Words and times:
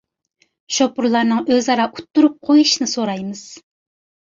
شوپۇرلارنىڭ 0.77 1.45
ئۆزئارا 1.57 1.87
ئۇتتۇرۇپ 1.95 2.43
قويۇشنى 2.51 2.93
سورايمىز. 2.97 3.49